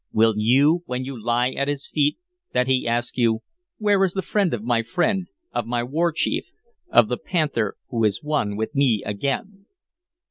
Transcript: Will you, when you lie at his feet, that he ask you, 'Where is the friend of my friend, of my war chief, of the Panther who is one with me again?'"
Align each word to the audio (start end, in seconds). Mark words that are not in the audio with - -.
Will 0.11 0.33
you, 0.35 0.81
when 0.87 1.05
you 1.05 1.21
lie 1.23 1.51
at 1.51 1.67
his 1.67 1.87
feet, 1.87 2.17
that 2.53 2.65
he 2.65 2.87
ask 2.87 3.15
you, 3.17 3.43
'Where 3.77 4.03
is 4.03 4.13
the 4.13 4.23
friend 4.23 4.51
of 4.51 4.63
my 4.63 4.81
friend, 4.81 5.27
of 5.53 5.67
my 5.67 5.83
war 5.83 6.11
chief, 6.11 6.49
of 6.89 7.07
the 7.07 7.17
Panther 7.17 7.77
who 7.89 8.03
is 8.03 8.23
one 8.23 8.57
with 8.57 8.73
me 8.73 9.03
again?'" 9.05 9.67